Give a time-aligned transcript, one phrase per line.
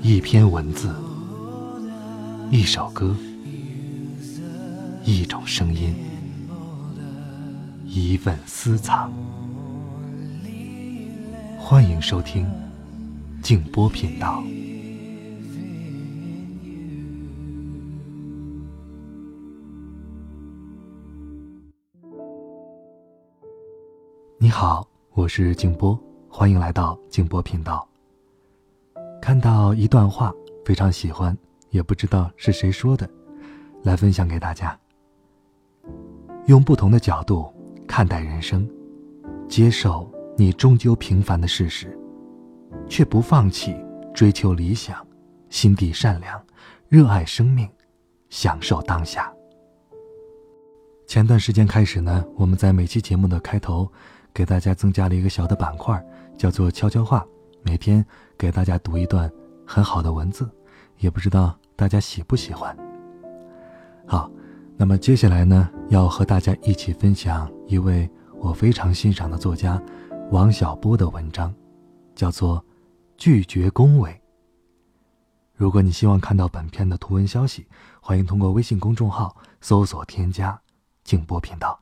[0.00, 0.94] 一篇文字，
[2.50, 3.14] 一首歌，
[5.04, 5.94] 一种声音，
[7.84, 9.12] 一份私藏。
[11.58, 12.48] 欢迎收听
[13.42, 14.42] 静波频道。
[24.38, 27.86] 你好，我是静波，欢迎来到静波频道。
[29.20, 30.32] 看到一段话，
[30.64, 31.36] 非常喜欢，
[31.70, 33.08] 也不知道是谁说的，
[33.82, 34.78] 来分享给大家。
[36.46, 37.52] 用不同的角度
[37.86, 38.68] 看待人生，
[39.48, 41.98] 接受你终究平凡的事实，
[42.88, 43.76] 却不放弃
[44.14, 45.06] 追求理想，
[45.50, 46.40] 心地善良，
[46.88, 47.68] 热爱生命，
[48.30, 49.30] 享受当下。
[51.06, 53.90] 前段时间开始呢，我们在每期节目的开头，
[54.32, 56.02] 给大家增加了一个小的板块，
[56.36, 57.26] 叫做悄悄话。
[57.68, 58.02] 每天
[58.38, 59.30] 给大家读一段
[59.66, 60.48] 很好的文字，
[61.00, 62.74] 也不知道大家喜不喜欢。
[64.06, 64.30] 好，
[64.74, 68.08] 那么接下来呢，要和大家一起分享一位
[68.38, 69.78] 我非常欣赏的作家
[70.30, 71.54] 王小波的文章，
[72.14, 72.58] 叫做
[73.18, 74.10] 《拒绝恭维》。
[75.54, 77.66] 如果你希望看到本片的图文消息，
[78.00, 80.58] 欢迎通过微信公众号搜索添加
[81.04, 81.77] “静波频道”。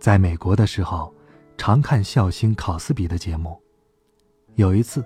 [0.00, 1.14] 在美国的时候，
[1.58, 3.60] 常看笑星考斯比的节目。
[4.54, 5.04] 有一次，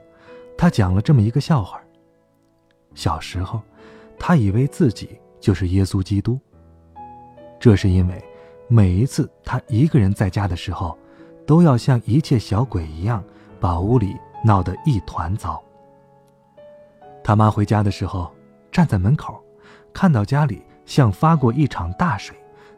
[0.57, 1.81] 他讲了这么一个笑话。
[2.95, 3.61] 小时候，
[4.21, 6.39] 他以为自己就是耶稣基督。
[7.59, 8.25] 这是因为，
[8.69, 10.97] 每一次他一个人在家的时候，
[11.45, 13.23] 都要像一切小鬼一样，
[13.59, 15.61] 把屋里闹得一团糟。
[17.25, 18.33] 他妈回家的时候，
[18.71, 19.43] 站在门口，
[19.93, 22.37] 看到家里像发过一场大水，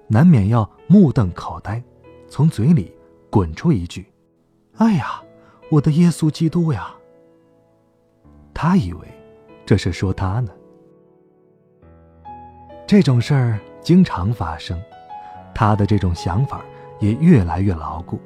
[0.09, 1.83] 难免要目瞪口呆。
[2.29, 2.93] 从嘴里
[3.31, 4.07] 滚出一句
[4.79, 5.23] ：“哎呀，
[5.71, 6.95] 我的耶稣基督呀！”
[8.53, 9.07] 他以为
[9.65, 10.51] 这是说他呢。
[12.87, 14.81] 这种事儿经常发生，
[15.55, 16.65] 他的这种想法
[17.01, 18.19] 也越来越牢固，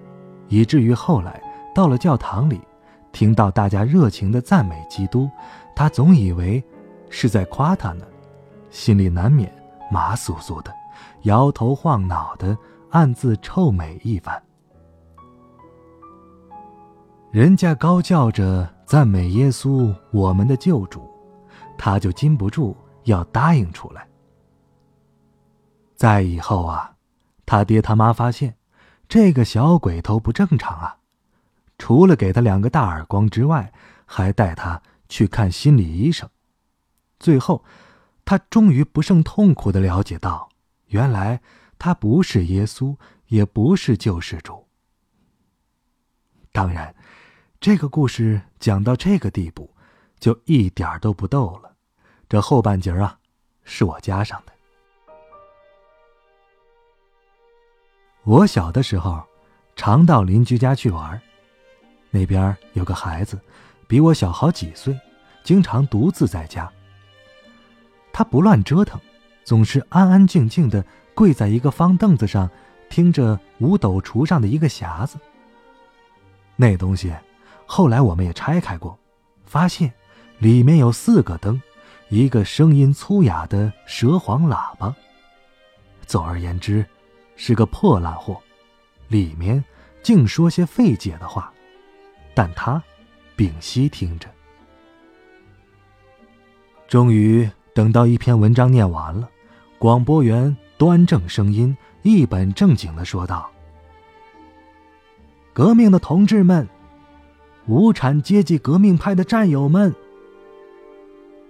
[0.49, 1.43] 以至于后来
[1.75, 2.61] 到了教堂里，
[3.13, 5.29] 听到大家热情的赞美基督，
[5.75, 6.63] 他总以为
[7.09, 8.05] 是在夸他呢，
[8.71, 9.53] 心里难免
[9.91, 10.73] 麻酥酥的，
[11.23, 12.57] 摇头晃脑的。
[12.91, 14.43] 暗自臭美一番，
[17.31, 21.09] 人家高叫着赞美耶稣，我们的救主，
[21.79, 24.09] 他就禁不住要答应出来。
[25.95, 26.97] 在以后啊，
[27.47, 28.57] 他爹他妈发现
[29.09, 30.97] 这个小鬼头不正常啊，
[31.79, 33.73] 除了给他两个大耳光之外，
[34.05, 36.29] 还带他去看心理医生。
[37.21, 37.63] 最后，
[38.25, 40.49] 他终于不胜痛苦的了解到，
[40.89, 41.41] 原来。
[41.81, 42.95] 他不是耶稣，
[43.29, 44.69] 也不是救世主。
[46.53, 46.95] 当然，
[47.59, 49.75] 这个故事讲到这个地步，
[50.19, 51.75] 就一点都不逗了。
[52.29, 53.19] 这后半截啊，
[53.65, 54.53] 是我加上的。
[58.25, 59.25] 我小的时候，
[59.75, 61.19] 常到邻居家去玩，
[62.11, 63.41] 那边有个孩子，
[63.89, 64.95] 比我小好几岁，
[65.43, 66.71] 经常独自在家。
[68.13, 69.01] 他不乱折腾，
[69.45, 70.85] 总是安安静静的。
[71.21, 72.49] 跪在一个方凳子上，
[72.89, 75.19] 听着五斗橱上的一个匣子。
[76.57, 77.13] 那东西，
[77.67, 78.99] 后来我们也拆开过，
[79.45, 79.93] 发现
[80.39, 81.61] 里面有四个灯，
[82.09, 84.97] 一个声音粗哑的蛇簧喇叭。
[86.07, 86.87] 总而言之，
[87.37, 88.41] 是个破烂货，
[89.09, 89.63] 里面
[90.03, 91.53] 净说些费解的话，
[92.35, 92.83] 但他
[93.37, 94.27] 屏息听着。
[96.89, 99.29] 终于等到一篇文章念完了，
[99.79, 100.57] 广播员。
[100.81, 103.51] 端正声音，一本正经的说道
[105.53, 106.67] ：“革命的同志们，
[107.67, 109.95] 无产阶级革命派的战友们。”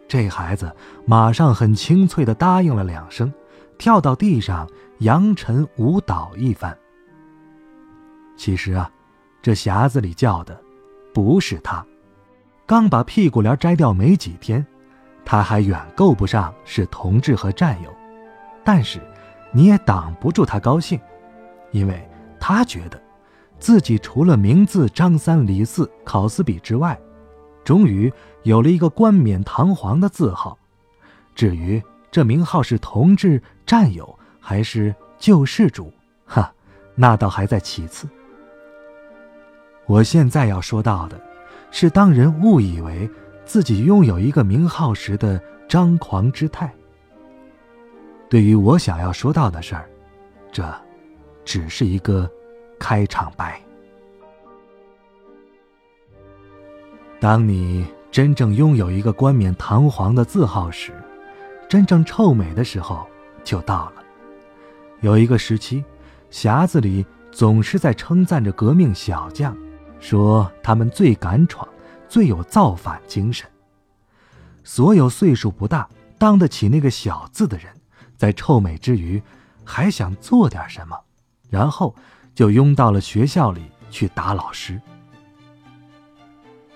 [0.08, 0.74] 这孩子
[1.06, 3.32] 马上很清脆的答应了两声，
[3.78, 4.68] 跳到地上
[4.98, 6.76] 扬尘舞蹈一番。
[8.36, 8.90] 其实啊，
[9.40, 10.60] 这匣子里叫的
[11.14, 11.86] 不是他，
[12.66, 14.66] 刚把屁股帘摘掉没几天，
[15.24, 17.94] 他还远够不上是同志和战友，
[18.64, 19.00] 但是。
[19.52, 20.98] 你也挡不住他高兴，
[21.70, 22.08] 因为
[22.38, 23.00] 他觉得，
[23.58, 26.98] 自己除了名字张三李四考斯比之外，
[27.64, 28.12] 终于
[28.44, 30.56] 有了一个冠冕堂皇的字号。
[31.34, 35.92] 至于这名号是同志、战友还是救世主，
[36.24, 36.52] 哈，
[36.94, 38.08] 那倒还在其次。
[39.86, 41.20] 我现在要说到的，
[41.70, 43.08] 是当人误以为
[43.44, 46.72] 自己拥有一个名号时的张狂之态。
[48.30, 49.90] 对于我想要说到的事儿，
[50.52, 50.64] 这，
[51.44, 52.30] 只是一个
[52.78, 53.60] 开场白。
[57.18, 60.92] 当你真正拥有一个冠冕堂皇的字号时，
[61.68, 63.04] 真正臭美的时候
[63.42, 63.94] 就到了。
[65.00, 65.84] 有一个时期，
[66.30, 69.56] 匣子里总是在称赞着革命小将，
[69.98, 71.68] 说他们最敢闯，
[72.08, 73.44] 最有造反精神。
[74.62, 77.66] 所有岁数不大、当得起那个小字的人，
[78.20, 79.22] 在臭美之余，
[79.64, 80.94] 还想做点什么，
[81.48, 81.96] 然后
[82.34, 84.78] 就拥到了学校里去打老师。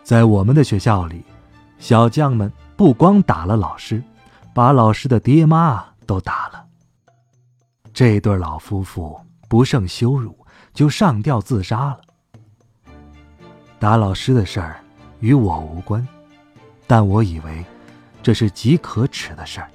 [0.02, 1.22] 在我们的学校里，
[1.78, 4.02] 小将们不光打了老师，
[4.54, 6.64] 把老师的爹妈都打了。
[7.92, 10.34] 这对老夫妇不胜羞辱，
[10.72, 12.00] 就上吊自杀了。
[13.78, 14.82] 打老师的事儿
[15.20, 16.08] 与我无关，
[16.86, 17.62] 但我以为
[18.22, 19.70] 这是极可耻的事儿。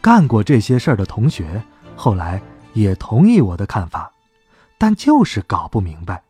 [0.00, 1.62] 干过这些事儿的同学
[1.94, 2.40] 后来
[2.72, 4.10] 也同意我的看法，
[4.78, 6.22] 但就是搞不明白，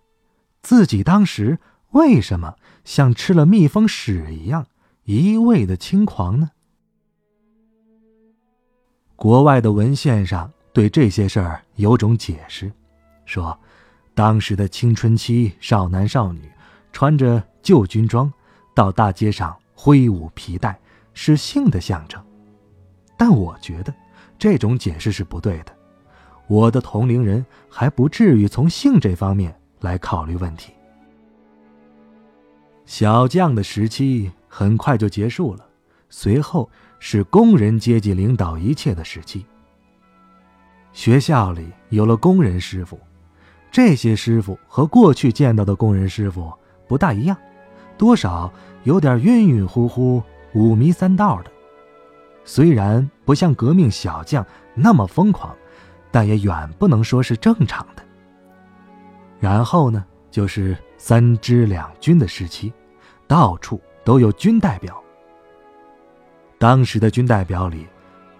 [0.63, 1.59] 自己当时。
[1.93, 4.65] 为什么像吃了蜜蜂屎一样
[5.03, 6.49] 一味的轻狂呢？
[9.17, 12.71] 国外的文献上对这些事儿有种解释，
[13.25, 13.59] 说
[14.15, 16.49] 当时的青春期少男少女
[16.93, 18.33] 穿着旧军装
[18.73, 20.79] 到大街上挥舞皮带
[21.13, 22.25] 是性的象征，
[23.21, 23.93] 但我觉得
[24.39, 25.77] 这种解释是不对的。
[26.47, 30.73] 我的同龄人还不至于从性这方面来考虑问题。
[32.87, 35.67] 小将的时期很快就结束了，
[36.09, 36.67] 随后
[36.99, 39.45] 是工人阶级领导一切的时期。
[40.95, 42.99] 学校里有了工人师傅，
[43.71, 46.51] 这些师傅和过去见到的工人师傅
[46.89, 47.37] 不大一样，
[47.99, 48.51] 多少
[48.85, 50.23] 有点晕晕乎乎、
[50.55, 51.53] 五迷三道的。
[52.45, 54.45] 虽然不像革命小将
[54.75, 55.55] 那么疯狂，
[56.11, 58.03] 但也远不能说是正常的。
[59.39, 62.73] 然后呢，就是三支两军的时期。
[63.27, 65.01] 到处都有军代表。
[66.59, 67.87] 当时的军代表里，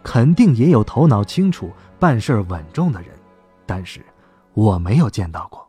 [0.03, 3.11] 肯定也有头脑清楚、办事稳重的人，
[3.67, 4.05] 但是
[4.53, 5.65] 我没有见到过。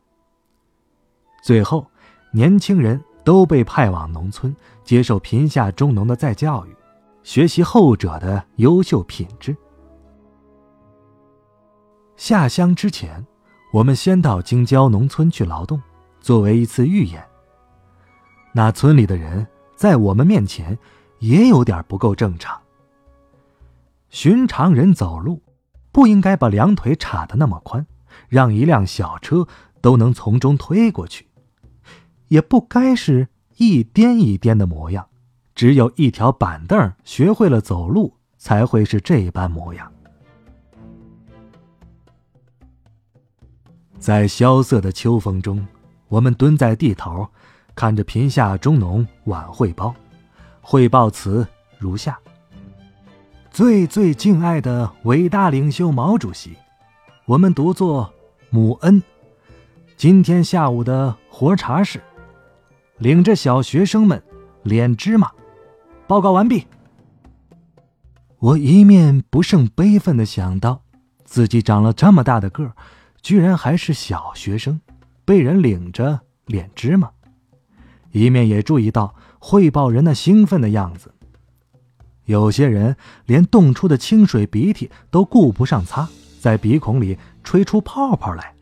[1.44, 1.86] 最后，
[2.32, 6.76] 年轻人都被派往农村，接受贫下中农的再教育，
[7.24, 9.56] 学习后者的优秀品质。
[12.16, 13.26] 下乡之前，
[13.74, 15.82] 我们先到京郊农村去劳动，
[16.20, 17.24] 作为一次预演。
[18.54, 20.78] 那村里的人在我们面前
[21.20, 22.60] 也有点不够正常。
[24.10, 25.42] 寻常人走路
[25.92, 27.86] 不应该把两腿叉得那么宽，
[28.28, 29.48] 让一辆小车
[29.80, 31.24] 都能从中推过去；
[32.28, 35.08] 也不该是一颠一颠的模样，
[35.62, 39.92] 只有一条板凳学会了走路才会是这般模样。
[44.00, 45.64] 在萧瑟的秋风中，
[46.08, 47.28] 我们蹲在地头。
[47.76, 49.94] 看着贫下中农晚汇报，
[50.62, 51.48] 汇报词
[51.78, 52.18] 如下：
[53.52, 56.58] 最最敬爱的伟大领袖毛主席，
[57.26, 58.12] 我们读作
[58.50, 59.00] 母恩。
[59.96, 62.02] 今天下午的活茶是，
[62.98, 64.20] 领着小学生们
[64.64, 65.32] 炼芝麻。
[66.12, 66.68] 报告完毕。
[68.40, 70.82] 我一面不胜悲愤的想到，
[71.24, 72.74] 自己长了这么大的个儿，
[73.22, 74.82] 居然还是小学生，
[75.24, 77.10] 被人领着脸芝麻。
[78.12, 81.14] 一面也注意到汇报人那兴奋的样子。
[82.26, 86.10] 有些人连冻出的清水鼻涕都顾不上擦，
[86.42, 88.54] 在鼻孔里吹出泡泡来。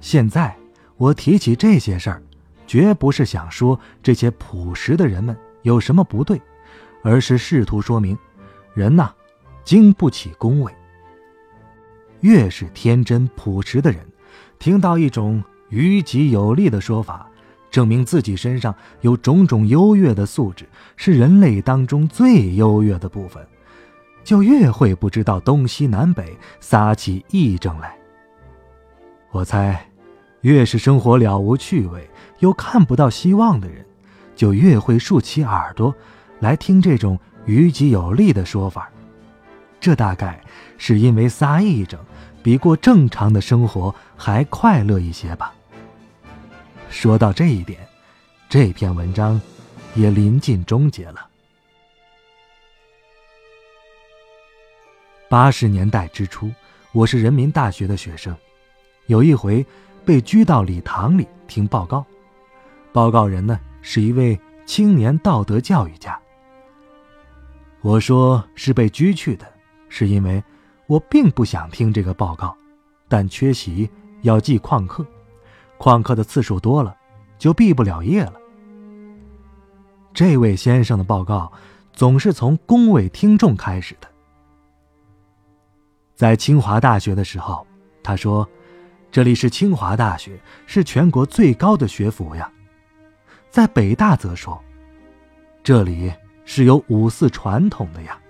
[0.00, 0.56] 现在
[0.96, 2.20] 我提起这些事儿，
[2.66, 5.36] 绝不是想说这些朴实的人们
[5.66, 6.40] 有什么不对，
[7.02, 8.16] 而是试图说明，
[8.72, 9.12] 人呐，
[9.64, 10.72] 经不起恭维。
[12.20, 14.06] 越是天真朴实的人，
[14.60, 17.28] 听到一种于己有利的说法。
[17.68, 23.44] 证明自己身上有种种优越的素质，是人类当中最优越的部分，
[24.22, 27.98] 就越会不知道东西南北，撒起癔症来。
[29.32, 29.84] 我猜，
[30.42, 32.08] 越是生活了无趣味
[32.38, 33.84] 又看不到希望的人，
[34.36, 35.92] 就越会竖起耳朵
[36.38, 38.88] 来听这种于己有利的说法。
[39.80, 40.40] 这大概
[40.78, 41.98] 是因为撒癔症
[42.42, 45.52] 比过正常的生活还快乐一些吧。
[46.88, 47.80] 说到这一点，
[48.48, 49.40] 这篇文章
[49.94, 51.26] 也临近终结了。
[55.28, 56.50] 八十年代之初，
[56.92, 58.34] 我是人民大学的学生，
[59.06, 59.64] 有一回
[60.04, 62.04] 被拘到礼堂里听报告，
[62.92, 66.20] 报告人呢是一位青年道德教育家。
[67.82, 69.46] 我说是被拘去的，
[69.88, 70.42] 是因为
[70.88, 72.52] 我并不想听这个报告，
[73.06, 73.88] 但缺席
[74.22, 75.06] 要记旷课，
[75.78, 76.96] 旷课的次数多了，
[77.38, 78.32] 就毕不了业了。
[80.12, 81.52] 这位先生的报告
[81.92, 84.08] 总是从恭维听众开始的。
[86.16, 87.64] 在清华大学的时候，
[88.02, 88.48] 他说
[89.12, 92.50] ：“这里是清华大学，是全国最高的学府呀。”
[93.56, 94.62] 在北大则说
[95.64, 96.12] ：“这里
[96.44, 98.20] 是有五四传统的呀。”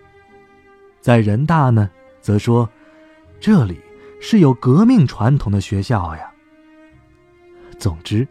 [1.02, 1.90] 在人大呢？
[2.21, 2.71] 则说，
[3.40, 3.80] 这里
[4.21, 6.30] 是有革命传统的学校呀。
[7.76, 8.25] 总之，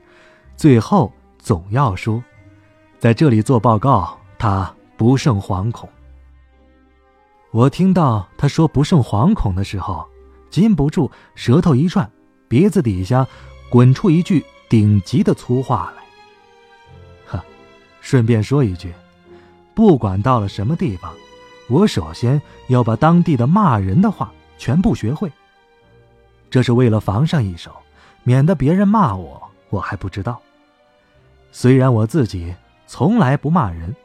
[0.56, 2.24] 最后总要说，
[2.98, 5.90] 在这里做报告，他不胜惶恐。
[7.52, 10.08] 我听到他说不胜惶恐的时候，
[10.50, 12.10] 禁不住舌头一转，
[12.48, 13.28] 鼻子底下
[13.70, 16.05] 滚出一句顶级的粗话来。
[18.06, 18.94] 顺便说一句，
[19.74, 21.12] 不管到了什么地方。
[21.68, 25.32] 我首先要把当地的骂人的话全部学会。
[26.52, 27.76] 这是为了防上一手，
[28.22, 30.40] 免得别人骂我，我还不知道。
[31.52, 32.54] 虽然我自己
[32.86, 33.96] 从来不骂人，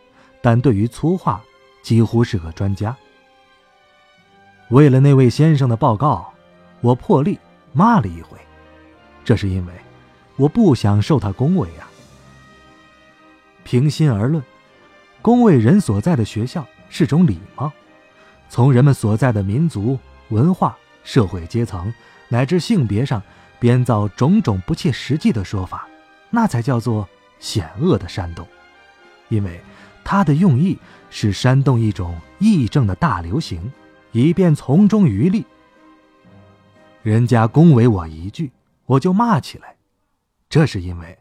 [0.41, 1.39] 但对于粗话
[1.83, 2.97] 几乎是个专家。
[4.71, 6.33] 为了那位先生的报告，
[6.81, 7.39] 我破例
[7.75, 8.39] 骂了一回，
[9.27, 9.75] 这是因为
[10.37, 11.90] 我不想受他恭维啊。
[13.65, 14.43] 平心而论，
[15.23, 16.67] 恭维人所在的学校。
[16.93, 17.71] 是种礼貌，
[18.49, 19.97] 从人们所在的民族、
[20.31, 21.95] 文化、社会阶层
[22.27, 23.23] 乃至性别上
[23.61, 25.89] 编造种种不切实际的说法，
[26.31, 28.45] 那才叫做险恶的煽动，
[29.29, 29.61] 因为
[30.03, 30.77] 他的用意
[31.11, 33.73] 是煽动一种议政的大流行，
[34.11, 35.47] 以便从中渔利。
[37.05, 38.51] 人家恭维我一句，
[38.87, 39.77] 我就骂起来，
[40.49, 41.17] 这是因为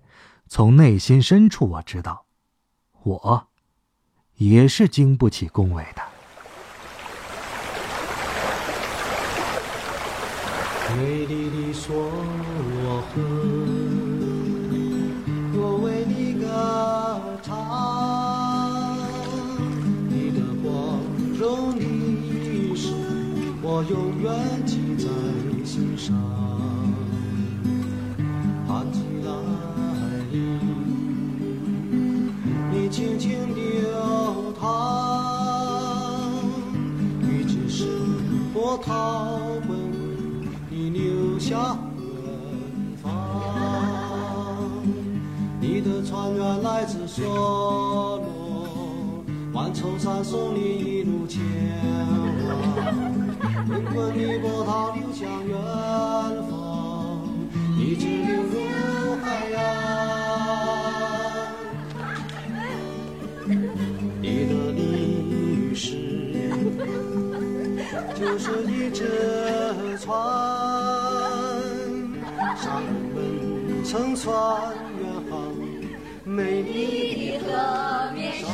[0.47, 2.25] 从内心深处我知道，
[3.03, 3.47] 我。
[4.37, 6.01] 也是经不起恭维的。
[10.95, 13.11] 美丽的梭罗河，
[15.53, 16.47] 我为你歌
[17.43, 18.97] 唱，
[20.07, 21.01] 你的光
[21.37, 22.93] 荣历史，
[23.61, 25.09] 我永远记在
[25.65, 26.58] 心上。
[41.49, 41.57] 留下
[41.97, 42.05] 远
[43.01, 43.09] 方。
[45.59, 48.21] 你的船员来自梭罗，
[49.51, 51.41] 万重山送你一路前
[52.45, 52.55] 往。
[53.67, 55.57] 滚滚的波涛流向远
[56.51, 57.23] 方，
[57.79, 59.59] 一直流入海洋。
[64.21, 65.97] 你的历史。
[68.13, 70.13] 就是一只船，
[73.89, 74.31] 乘船
[75.01, 75.51] 远航，
[76.23, 78.53] 美丽的河面上。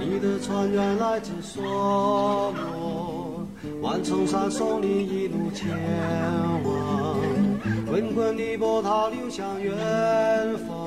[0.00, 3.46] 你的船员来自梭罗，
[3.82, 5.68] 万重山送你一路前
[6.64, 7.20] 往，
[7.86, 9.76] 滚滚的波涛流向远
[10.66, 10.77] 方，